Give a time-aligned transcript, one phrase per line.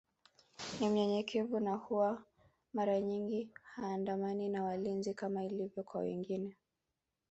[0.79, 2.23] Ni mnyenyekevu na huwa
[2.73, 6.57] mara nyingi haandamani na walinzi kama ilivyo kwa wengine